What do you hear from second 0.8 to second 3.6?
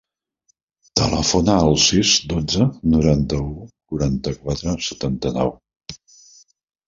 Telefona al sis, dotze, noranta-u,